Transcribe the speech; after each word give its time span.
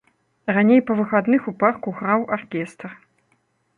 Раней 0.55 0.81
па 0.87 0.93
выхадных 1.01 1.41
у 1.51 1.55
парку 1.65 1.95
граў 1.99 2.25
аркестр. 2.39 2.87